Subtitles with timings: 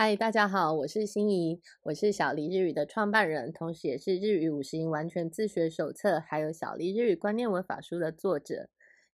[0.00, 8.68] 嗨，大家好，我是心怡，我是小黎日语的创办人，同时也是《日语五十音完全自学手册》还有《小黎日语观念文法书》的作者。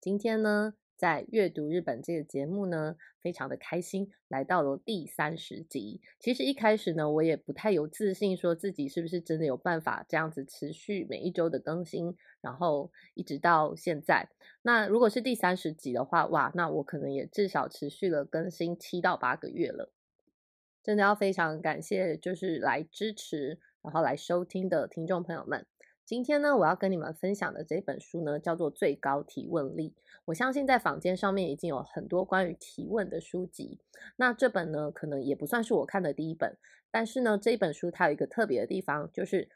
[0.01, 6.01] 今天呢，在阅读日本这个节目呢，非常的开心，来到了第三十集。
[6.20, 14.29] 其实一开始呢，我也不太有自信，说自己是不是真的有办法这样子持续每一周的更新，然后一直到现在。
[14.62, 19.92] 那如果是第三十集的话，哇，那我可能也至少持续了更新七到八个月了。
[20.88, 25.66] 真的要非常感谢，就是来支持，然后来收听的听众朋友们。
[26.06, 29.91] 今天呢，我要跟你们分享的这本书呢，叫做《最高提问力》。
[30.24, 33.78] 我相信在坊间上面已经有很多关于提问的书籍。
[34.16, 36.56] 那这本呢，可能也不算是我看的第一本，
[36.91, 39.50] 但是呢，这一本书它有一个特别的地方，就是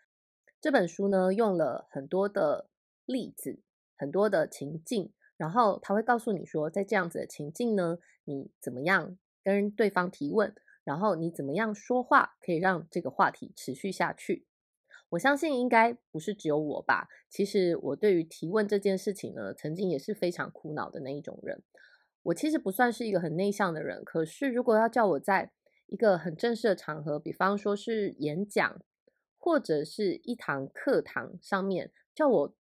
[0.60, 2.68] 这本书呢用了很多的
[3.06, 3.58] 例子，
[3.96, 10.54] 很多的情境，然后他会告诉你说，在这样子的情境呢，你怎么样跟对方提问。
[10.84, 14.46] 然后你怎么样说话可以让这个话题持续下去？
[15.10, 17.08] 我相信应该不是只有我吧。
[17.28, 21.62] 其实我对于提问这件事情呢，曾经也是非常苦恼的那一种人。
[22.22, 25.50] 我其实不算是一个很内向的人，可是如果要叫我在
[25.86, 28.80] 一个很正式的场合，比方说是演讲
[29.36, 32.54] 或者是一堂课堂上面，叫我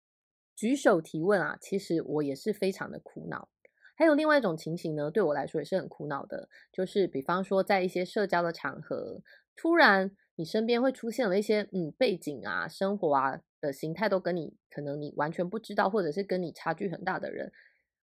[0.54, 3.50] 举手提问啊，其实我也是非常的苦恼。
[3.98, 9.20] 还有另外一种情形呢，对我来说也是很苦恼的，就是比方说在一些社交的场合，
[9.56, 17.50] 突然你身边会出现了一些嗯背景啊、生活啊的形态都跟你可能你完全不知道，或者是跟你差距很大的人，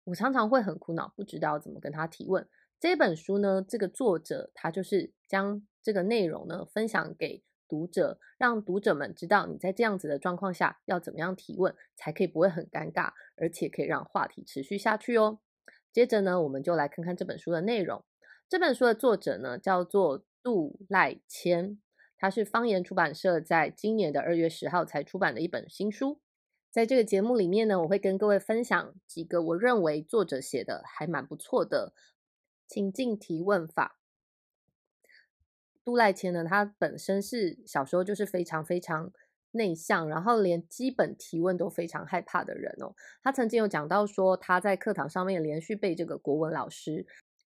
[0.03, 2.45] 我常常会很苦恼，不知道怎么跟他提问。
[2.77, 15.39] 这本书呢，这个作者他就是将这个内容呢分享给读者，让读者们知道你在这样子的状况下要怎么样提问，才可以不会很尴尬，而且可以让话题持续下去哦。
[15.95, 18.03] 接着呢，我们就来看看这本书的内容。
[18.49, 21.80] 这本书的作者呢，叫做杜赖谦，
[22.17, 26.20] 他是方言出版社在今年的二月十号才出版的一本新书。
[26.70, 31.93] 在这个节目里面呢，我会跟各位分享几个我认为作者写的还蛮不错的
[32.67, 33.97] 情境提问法。
[35.86, 39.14] 杜赖谦呢，他本身是小时候就是非常非常。
[39.55, 42.93] 内向，然后连基本提问都非常害怕的人哦。
[43.23, 47.05] 他曾经有讲到说，他在课堂上面连续被这个国文老师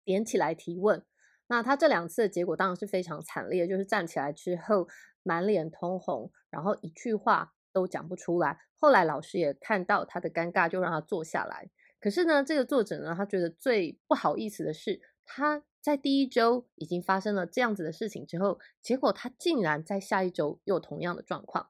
[0.03, 1.03] 点起来提问。
[1.47, 4.87] 那他这两次的结果当然是非常惨烈，就是站起来之后
[5.23, 8.59] 满脸通红，然后一句话都讲不出来。
[8.79, 11.69] 后来老师也看到他的尴尬，就让他坐下来。
[11.99, 21.69] 可是呢，这个作者呢，他觉得最不好意思的是，他在第一周已经发生了这样子的事情之后，结果他竟然在下一周又同样的状况。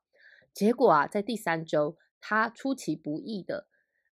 [0.57, 3.67] 结果啊，在第三周，他出其不意的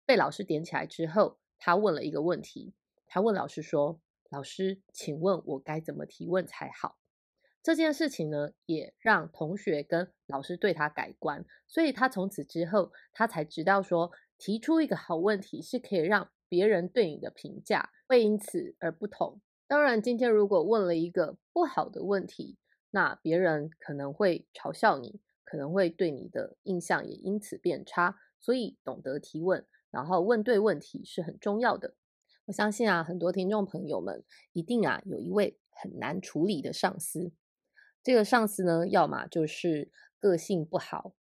[0.05, 2.75] 被老师点起来之后，他问了一个问题。
[3.07, 6.99] 他问老师说：“老师，请问我该怎么提问才好？”
[7.63, 11.43] 这件事情呢，也让同学跟老师对他改观。
[11.67, 19.41] 所以他从此之后，他才知道说，提出一个好问题是可以让别人对你的评价会因此而不同。
[19.65, 22.59] 当然，今天如果问了一个不好的问题，
[22.91, 25.19] 那别人可能会嘲笑你。
[25.45, 31.95] 可能会对你的印象也因此变差，所以懂得提问，然后问对问题是很重要的。
[32.47, 37.31] 我相信啊，很多听众朋友们一定啊有一位很难处理的上司，
[38.03, 41.15] 这个上司呢，要么就是个性不好，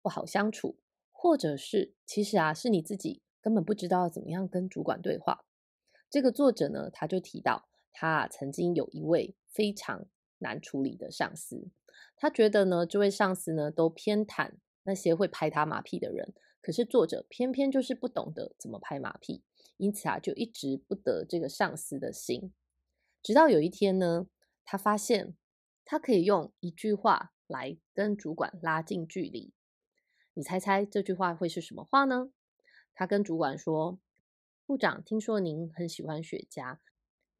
[0.00, 0.78] 不好相处，
[1.10, 5.44] 或者是其实啊是你自己根本不知道怎么样跟主管对话。
[6.08, 10.06] 这个作者呢，他就提到他曾经有一位非常
[10.40, 11.68] 难处理的上司。
[12.16, 14.52] 他觉得呢，这位上司呢都偏袒
[14.82, 19.42] 那些会拍他马屁的人，可是作者偏偏就是不懂得怎么拍马屁，
[19.76, 22.52] 因此啊，就一直不得这个上司的心。
[23.22, 24.26] 直到有一天呢，
[24.64, 25.34] 他发现
[25.84, 29.52] 他可以用一句话来跟主管拉近距离。
[30.34, 32.30] 你猜猜这句话会是什么话呢？
[32.94, 33.98] 他跟主管说
[34.66, 36.78] ：“部长，听说您很喜欢雪茄。”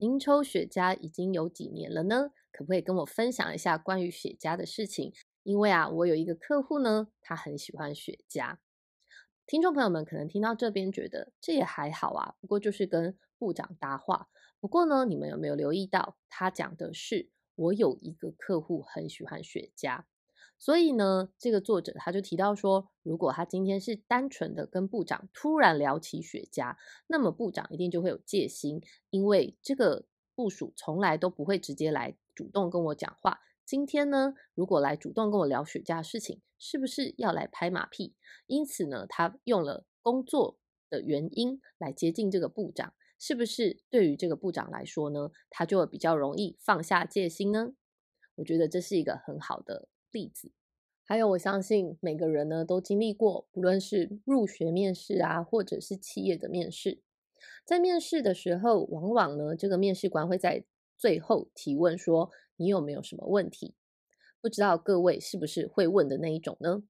[0.02, 2.30] 您抽雪茄已经有几年了呢？
[2.50, 5.12] 可不可以跟我分享一下关于雪茄的事情？
[5.42, 8.56] 因为啊，我有一个客户呢，他很喜欢雪茄。
[9.46, 14.30] 听众朋友们可能听到这边觉得这也还好啊，不过就是跟部长搭话。
[14.58, 20.04] 不过呢，你们有没有留意到他讲的是我有一个客户很喜欢雪茄？
[20.60, 26.76] 所以呢，这个作者他就提到说，如果他今天是单纯的跟部长突然聊起雪茄，
[27.06, 30.04] 那么部长一定就会有戒心，因为这个
[30.34, 33.40] 部署从来都不会直接来主动跟我讲话。
[33.64, 38.14] 今天呢，如果来主动跟我聊雪茄的事情，是不是要来拍马屁？
[38.46, 40.58] 因此呢，他用了工作
[40.90, 47.72] 的原因来接近这个部长，是不是对于这个部长来说呢，他就比较容易放下戒心呢？
[48.34, 50.52] 我觉得这是一个很好的例子。
[51.04, 57.00] 还有，我相信每个人呢都经历过，不论是入学面试啊，或者是企业的面试，
[57.64, 60.64] 在面试的时候，往往呢这个面试官会在
[60.96, 63.74] 最后提问说：“你有没有什么问题？”
[64.40, 66.84] 不知道各位是不是会问的那一种呢？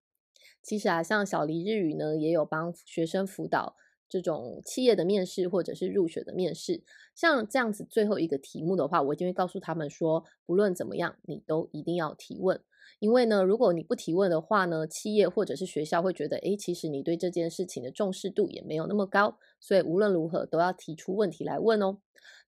[0.62, 3.74] 其实啊，像小黎日语呢，也有帮学生辅导
[4.06, 6.82] 这种企业的面试或者是入学的面试。
[7.14, 12.60] 像这样子最后一个题目的话，我一定会告诉他们说，不论怎么样，你都一定要提问。
[12.98, 21.98] 因为呢，如果你不提问的话呢，企业或者是学校会觉得，诶，其实你对这件事情的重视度也没有那么高，所以无论如何都要提出问题来问哦。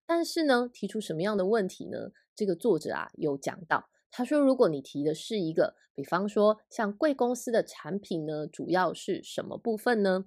[0.05, 2.11] 但是呢，提出什么样的问题呢？
[2.35, 10.25] 这个作者啊有讲到，他说，如果你提的是一个，比方说像贵公司的产品呢，主要是什么部分呢？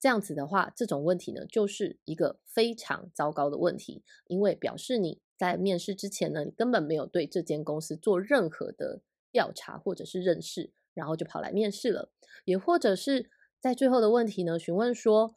[0.00, 9.00] 这样子的话，这种问题呢，就是一个非常糟糕的问题，因为表示你在面试之前呢，你根本没有对这间公司做任何的。
[9.32, 12.12] 调查或者是认识，然后就跑来面试了，
[12.44, 15.34] 也或者是在最后的问题呢，询问说，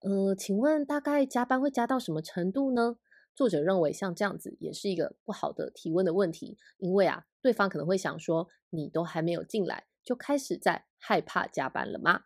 [0.00, 2.98] 呃，请问大概加班会加到什么程度呢？
[3.34, 12.24] 作者认为像这样子也是一个不好的提问的问题，因为啊，对方可能会想说，你都还没有进来，就开始在害怕加班了吗？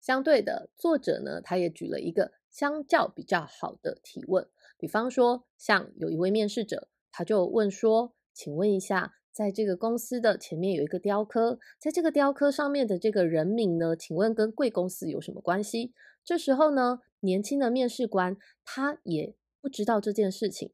[0.00, 4.48] 相对的，作者呢，他也举了一个相较比较好的提问，
[4.78, 9.19] 比方说，像有一位面试者，他就问说，请问一下。
[9.40, 13.96] 在这个公司的前面有一个雕刻，在这个雕刻上面的这个人名呢？
[13.96, 15.94] 请问跟贵公司有什么关系？
[16.22, 20.72] 这时候呢，年轻的面试官他也不知道这件事情。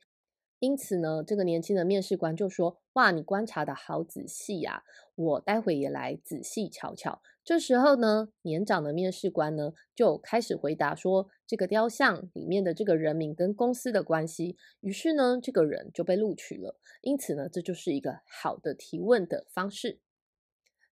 [0.59, 4.83] 因此呢，这个年轻的面试官就说：“哇，你观察的好仔细呀，
[5.15, 16.77] 我待会也来仔细瞧瞧。”这时候呢，年长的面试官呢就开始回答说：“这个雕像里面的这个人名跟公司的关系。”于是呢，这个人就被录取了。
[17.03, 20.01] 因此呢，这就是一个好的提问的方式。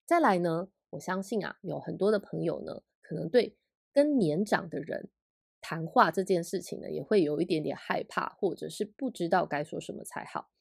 [0.05, 3.57] 再来呢，我相信啊，有很多的朋友呢，可能对
[3.91, 5.09] 跟年长的人。
[5.59, 10.51] 谈话这件事情呢，也会有一点点害怕，或者是不知道该说什么才好。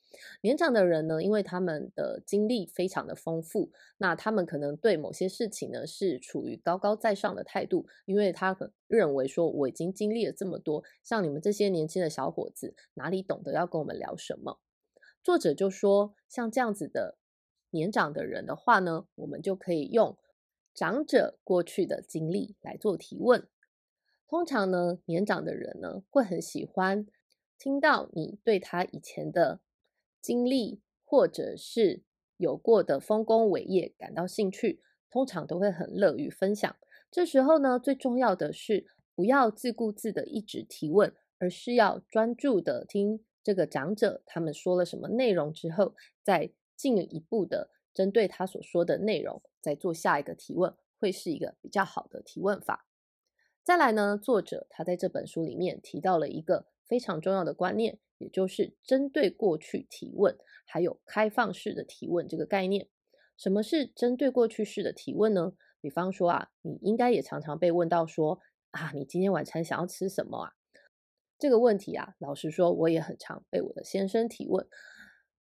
[0.41, 8.57] 年长的人呢，因为他们的经历非常的丰富，那他们可能对某些事情呢是处于高高在上的态度，因为他
[8.87, 14.61] 认为说我已经经历了这么多，像你们这些年轻的小伙子，哪里懂得要跟我们聊什么？
[15.23, 17.17] 作者就说，像这样子的
[17.71, 20.19] 年长的人的话呢，我们就可以用
[20.75, 23.47] 长者过去的经历来做提问。
[24.29, 27.07] 通常呢，年长的人呢会很喜欢
[27.59, 29.61] 听到你对他以前的
[30.23, 32.03] 经历，或者是
[32.39, 34.81] 有过的丰功伟业感到兴趣，
[35.11, 36.75] 通常都会很乐于分享。
[37.11, 52.87] 这时候呢，最重要的是不要自顾自的一直提问，而是要专注的听这个长者他们说了什么内容之后，再进一步的针对他所说的内容再做下一个提问，会是一个比较好的提问法。
[53.63, 62.89] 再来呢，作者他在这本书里面提到了一个非常重要的观念，也就是针对过去提问，还有开放式的提问这个概念。
[63.37, 65.53] 什么是针对过去式的提问呢？
[65.81, 68.39] 比方说啊，你应该也常常被问到说
[68.71, 70.53] 啊，你今天晚餐想要吃什么啊？
[71.39, 74.67] 这个问题啊，老实说，我也很常被我的先生提问。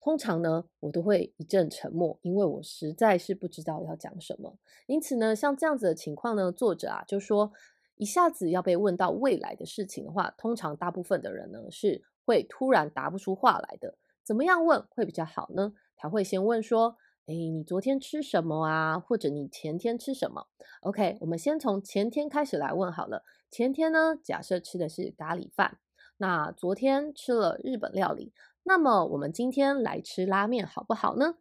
[0.01, 4.57] 通常呢，我都会一阵沉默，因为我实在是不知道要讲什么。
[4.87, 7.53] 因此呢，像这样子的情况呢，作者啊就说。
[7.95, 13.97] 一下子要被问到未来的事情的话，通常大部分的人呢是会突然答不出话来的。
[14.23, 15.73] 怎么样问会比较好呢？
[15.95, 18.99] 他会先问说：“哎，你昨天吃什么啊？
[18.99, 20.47] 或者你前天吃什么
[20.81, 23.23] ？”OK，我们先从前天开始来问好了。
[23.51, 25.79] 前天呢，假设吃的是咖喱饭，
[26.17, 31.35] 那昨天吃了日本料理，那么我们今天来吃拉面好不好呢？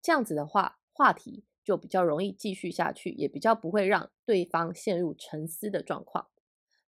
[0.00, 1.44] 这样子的话，话题。
[1.66, 6.28] 就比较容易继续下去，也比较不会让对方陷入沉思的状况。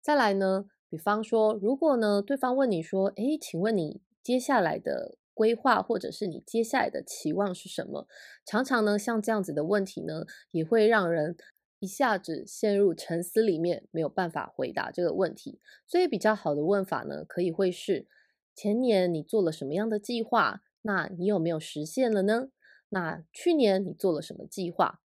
[0.03, 8.07] 再来呢，比方说，如果呢对方问你说：“诶，请问你接下来的规划，或者是你接下来的期望是什么？”
[8.45, 11.35] 常常呢，像这样子的问题呢，也会让人
[11.79, 15.59] 一下子陷入沉思里面，没有办法回答这个问题。
[15.85, 18.07] 所以比较好的问法呢，可以会是：
[18.55, 20.61] 前年你做了什么样的计划？
[20.83, 22.47] 那你有没有实现了呢？
[22.89, 25.01] 那去年你做了什么计划？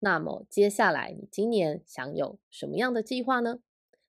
[0.00, 3.60] 那么接下来你今年想有什么样的计划呢？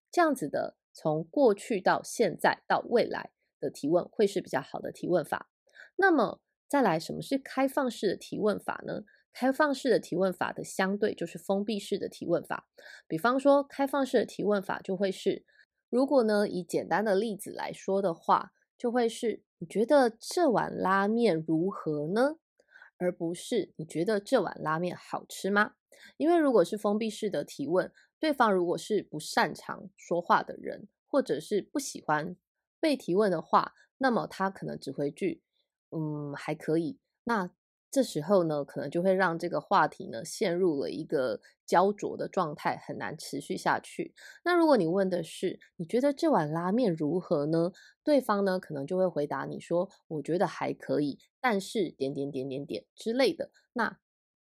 [0.10, 5.50] 这样子的从过去到现在到未来的提问会是比较好的提问法。
[5.96, 9.04] 那么再来，什么是开放式的提问法呢？
[9.32, 12.68] 开放式的提问法的相对就是封闭式的提问法。
[13.08, 15.46] 比方说，开放式的提问法就会是，
[15.90, 22.40] 如果呢以简单的例子来说的话，就会是你觉得这碗拉面如何呢？
[22.98, 25.76] 而不是你觉得这碗拉面好吃吗？
[26.18, 27.90] 因为如果是封闭式的提问，
[28.20, 32.36] 对方如果是不擅长说话的人，或者是不喜欢
[32.80, 35.42] 被提问的话，那么他可能只回句
[35.92, 37.00] “嗯，还可以”。
[37.26, 37.52] 那
[37.92, 44.14] 这时候呢，可能就会让这个话题呢陷入了一个焦灼的状态，很难持续下去。
[44.44, 47.72] 那如果你问的是你觉得这碗拉面如何呢？
[48.04, 53.98] 对方呢可能就会回答你说：“我觉得还可以，但是点点点点点之类的。”那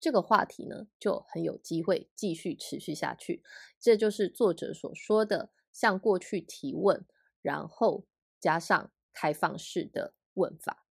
[0.00, 3.42] 这个话题呢就很有机会继续持续下去。
[3.78, 7.04] 这就是作者所说的向过去提问，
[7.42, 8.06] 然后
[8.40, 10.86] 加上开放式的问法。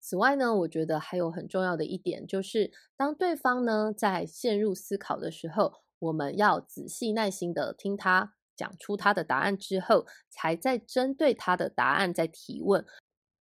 [0.00, 12.84] 此外呢，我觉得还有很重要的一点，就是当对方呢在陷入思考的时候，我们要仔细耐心的听他讲出他的答案之后，才再针对他的答案再提问，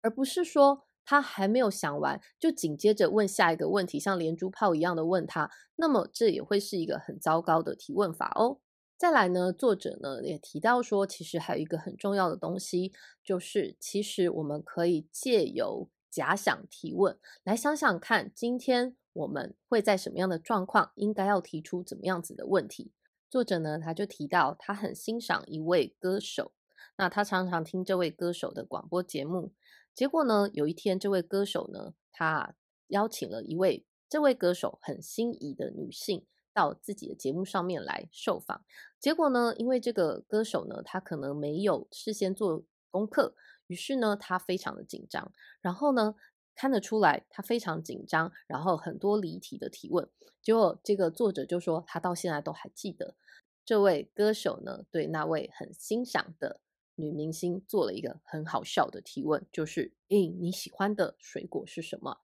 [0.00, 8.58] 而不是说他还没有想完就紧接着问下一个问题，像连珠炮一样的问他，那么这也会是一个很糟糕的提问法哦。
[8.98, 12.92] 再来呢，作者呢也提到说，其实还有一个很重要的东西，
[13.24, 22.92] 就是其实我们可以借由假想提问，来想想看，今天我们会在什么样的状况，应该要提出怎么样子的问题。
[23.30, 26.52] 作者呢，他就提到他很欣赏一位歌手，
[26.98, 29.54] 那他常常听这位歌手的广播节目。
[29.98, 32.54] 结果呢，有一天这位歌手呢，他
[32.86, 36.24] 邀请了一位这位歌手很心仪的女性
[36.54, 38.64] 到自己的节目上面来受访。
[39.00, 42.62] 结果呢，因为这个歌手呢，他可能没有事先做
[42.92, 43.34] 功课。
[43.66, 46.14] 于是呢，他非常的紧张，然后呢，
[46.54, 50.08] 看得出来他非常紧张，然后很多离题的提问。
[50.40, 53.16] 结果这个作者就说，他到现在都还记得
[53.64, 56.60] 这位歌手呢，对那位很欣赏的
[56.98, 62.18] 女明星做了一个很好笑的提问，就是“诶，你喜欢的水果是什么？”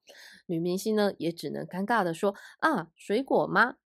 [0.47, 3.77] 女明星呢，也只能尴尬的说：“啊，水果吗？”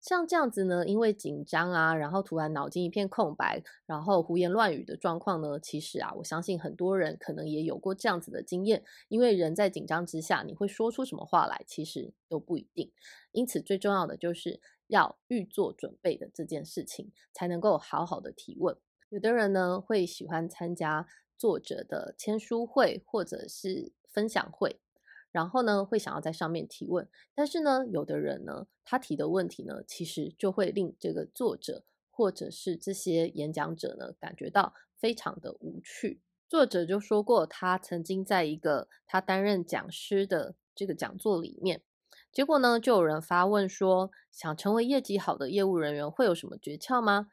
[0.00, 8.84] 像这样子呢，因为紧张啊，然后突然脑筋一片空白，然后胡言乱语的状况呢，其实啊，我相信很多人可能也有过这样子的经验。
[9.08, 12.92] 因为人在紧张之下，你会说出什么话来，其实都不一定。
[13.32, 18.76] 因此，最重要的就是要预做准备的这件事情，才能够好好的提问。
[19.10, 24.78] 有的人呢，会喜欢参加作者的签书会或者是分享会。
[25.30, 36.20] 然后呢，会想要在上面提问，但是呢，有的人呢，他提的问题呢，其实就会令这个作者或者是这些演讲者呢，感觉到非常的无趣。
[36.48, 41.82] 作者就说过，他曾经在一个他担任讲师的这个讲座里面，
[42.32, 47.28] 结果呢，就有人发问说，想成为业绩好的业务人员会有什么诀窍吗？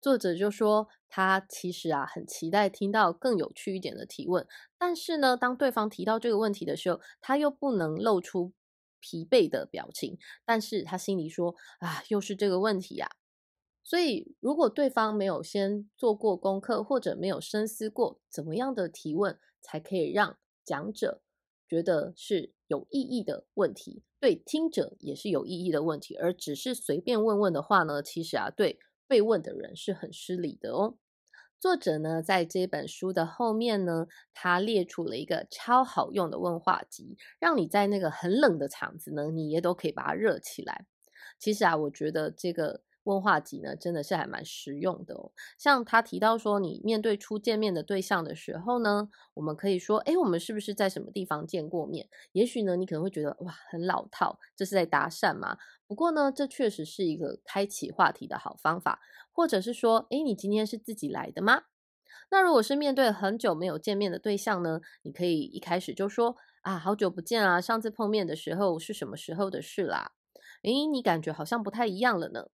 [0.00, 4.46] 作者就说，他其实啊很期待听到更有趣一点的提问，
[4.78, 8.52] 但是呢，当对方提到这个问题的时候，他又不能露出
[9.00, 13.10] 疲惫的表情，但是他心里说啊，又是这个问题呀。
[13.82, 21.22] 所以，如果对方没有先做过功课，或者没有深思过怎么样的提问才可以让讲者
[21.68, 28.78] 觉得是有意义的问题，对听者也是有意义的问题，而只是随便问问的话呢，其实啊，对。
[29.10, 30.94] 被问的人是很失礼的哦。
[31.58, 40.86] 作者呢，在这本书的后面呢，他列出了一个超好用的问话集，让你在那个很冷的场子呢，你也都可以把它热起来。
[41.40, 42.82] 其实啊，我觉得这个。
[43.04, 45.32] 问话集呢，真的是还蛮实用的哦。
[45.58, 52.06] 像他提到说，你面对初见面的对象的时候呢，我们可以说，哎，我们是不是在什么地方见过面？
[52.32, 55.56] 也许呢，你可能会觉得哇，很老套，这是在搭讪嘛？
[55.90, 59.00] 不过呢，这确实是一个开启话题的好方法。
[59.32, 61.62] 或者是说，哎，你今天是自己来的吗？
[62.30, 70.12] 那如果是面对很久没有见面的对象呢，你可以一开始就说啊，好久不见啊，上次碰面的时候是什么时候的事啦？
[70.62, 72.50] 诶，你感觉好像不太一样了呢。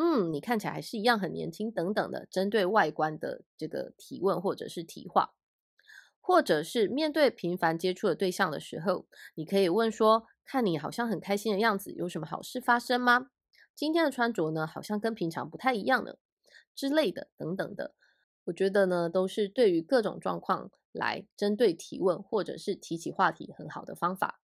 [0.00, 5.32] 嗯，你看起来还是一样很年轻，等等的，针对外观的这个提问或者是提话，
[6.28, 13.30] 或者是面对频繁接触的对象的时候，你可以问说：“看你好像很开心的样子，有什么好事发生吗？
[13.74, 16.16] 今天的穿着呢，好像跟平常不太一样呢，
[16.74, 17.94] 之类的，等等的。”
[18.44, 24.42] 我觉得呢，都是对于各种状况来针对提问或者是提起话题很好的方法。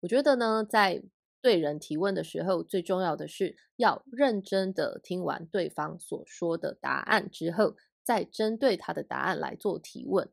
[0.00, 1.02] 我觉得呢，在
[1.42, 10.30] 对人提问的时候，最重要的是要认真的听完对方所说的答案之后，再针对他的答案来做提问。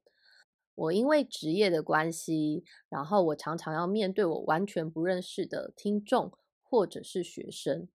[0.75, 7.87] 我因为职业的关系，然后我常常要面对我完全不认识的听众或者是学生，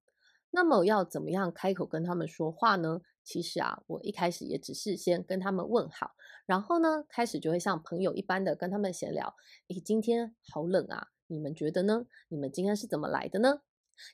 [0.51, 3.01] 那么要怎么样开口跟他们说话呢？
[3.25, 6.13] 其实啊，我一开始也只是先跟他们问好，
[6.47, 9.35] 然后呢，开始就会像朋友一般的跟他们闲聊。
[9.69, 11.09] 诶，今天好冷啊。
[11.31, 12.07] 你们觉得呢？
[12.29, 13.61] 你们今天是怎么来的呢？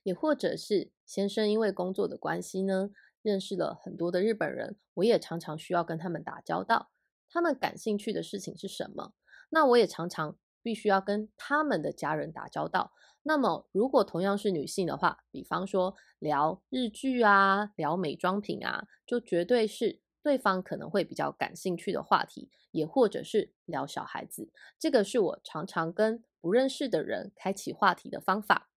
[0.02, 2.90] 也或者是先生因为工作的关系呢，
[3.22, 6.90] 认识了很多的日本人，我也常常需要跟他们打交道。
[7.34, 9.12] 他们感兴趣的事情是什么？
[9.50, 12.92] 那我也常常必须要跟他们的家人打交道。
[13.24, 22.50] 那么，如果同样是女性的话，比方说聊日剧啊，聊美妆品啊，就绝对是对方可能会比较感兴趣的话题。
[22.70, 28.70] 也或者是聊小孩子，这个是我常常跟不认识的人开启话题的方法。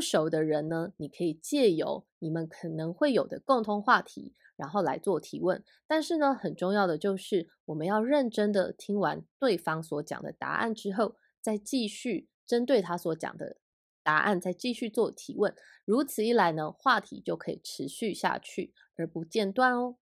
[0.00, 5.62] 熟的人呢，你可以借由你们可能会有的共同话题，然后来做提问。
[5.86, 13.58] 但是呢，很重要的就是我们要认真的听完对方所讲的答案之后，再继续针对他所讲的
[14.02, 15.54] 答案再继续做提问。
[15.84, 19.96] 如此一来呢，话题就可以持续下去而不间断哦。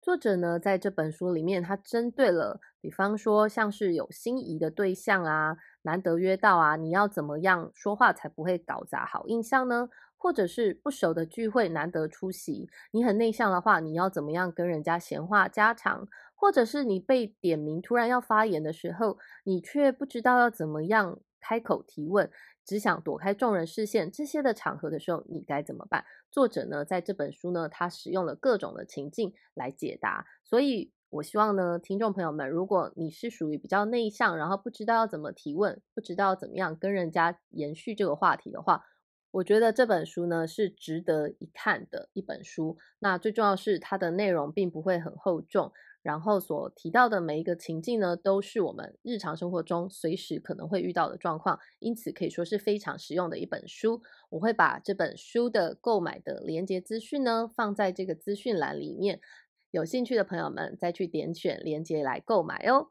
[0.00, 5.56] 作者呢，在这本书里面，他针对了，比方说像是有心仪的对象啊，
[5.88, 9.88] 难得约到啊，你要怎么样说话才不会搞砸好印象呢？
[10.18, 16.06] 或者是不熟的聚会难得出席，你很内向的话，你要怎么样跟人家闲话家常？
[16.34, 22.30] 或者是你被点名突然要发言的时候，你却不知道要怎么样开口提问？
[22.66, 26.04] 只想躲开众人视线，这些的场合的时候，你该怎么办？
[26.30, 30.26] 作者呢，在这本书呢，他使用了各种的情境来解答。
[30.44, 38.84] 所以我希望呢，听众朋友们，如果你是属于比较内向，然后不知道要怎么提问，不知道怎么样跟人家延续这个话题的话，
[39.30, 42.76] 我觉得这本书呢是值得一看的一本书。
[42.98, 45.72] 那最重要是它的内容并不会很厚重。
[46.00, 54.00] 然后所提到的每一个情境呢，都是我们日常生活中随时可能会遇到的状况，因此可以说是非常实用的一本书。
[54.30, 59.20] 我会把这本书的购买的连接资讯呢放在这个资讯栏里面，
[59.70, 62.88] 有兴趣的朋友们再去点选连接来购买哦。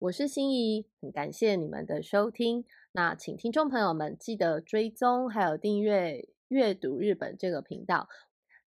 [0.00, 2.66] 我是心怡，很感谢你们的收听。
[2.92, 8.06] 那请听众朋友们记得追踪还有订阅阅读日本这个频道。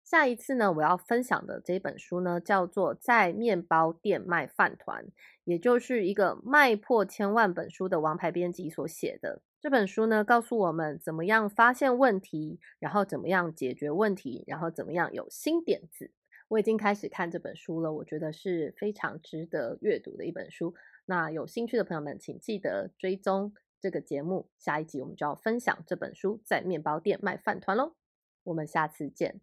[0.04, 5.06] 下一次呢，我要分享的这本书呢，叫做《在面包店卖饭团》，
[5.44, 16.10] 也就是一个卖破千万本书的王牌编辑所写的这本书呢，告诉我们怎么样发现问题，然后怎么样解决问题，然后怎么样有新点子。
[16.54, 20.76] 我已经开始看这本书了，我觉得是非常值得阅读的一本书。
[21.06, 27.96] 那有兴趣的朋友们，请记得追踪这个节目，下一集我们就要分享这本书《在面包店卖饭团》喽。
[28.44, 29.42] 我们下次见。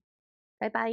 [0.56, 0.92] 拜拜。